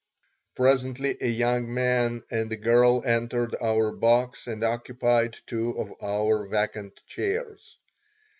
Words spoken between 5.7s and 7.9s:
of our vacant chairs.